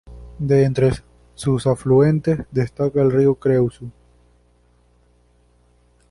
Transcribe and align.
De 0.39 0.63
entre 0.65 0.93
sus 1.35 1.67
afluentes 1.67 2.39
destaca 2.51 3.03
el 3.03 3.11
río 3.11 3.35
Creuse. 3.35 3.85